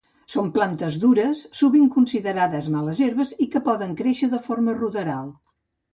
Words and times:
Són 0.35 0.47
plantes 0.53 0.95
dures, 1.03 1.41
sovint 1.59 1.85
considerades 1.97 2.71
males 2.77 3.03
herbes 3.09 3.35
i 3.47 3.49
que 3.57 3.65
poden 3.69 3.95
créixer 4.01 4.31
de 4.37 4.41
forma 4.49 4.77
ruderal. 4.83 5.33